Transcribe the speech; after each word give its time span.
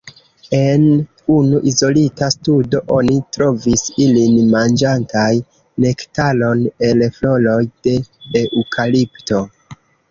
En 0.59 0.85
unu 1.33 1.59
izolita 1.71 2.29
studo 2.37 2.81
oni 2.97 3.19
trovis 3.37 3.85
ilin 4.07 4.41
manĝantaj 4.57 5.29
nektaron 5.87 6.67
el 6.91 7.09
floroj 7.21 7.61
de 7.69 7.97
eŭkalipto. 8.45 9.47